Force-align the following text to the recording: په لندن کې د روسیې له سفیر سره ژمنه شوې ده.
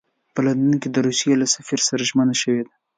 په 0.33 0.39
لندن 0.45 0.73
کې 0.81 0.89
د 0.91 0.97
روسیې 1.05 1.33
له 1.41 1.47
سفیر 1.55 1.79
سره 1.89 2.07
ژمنه 2.09 2.35
شوې 2.41 2.61
ده. 2.65 2.73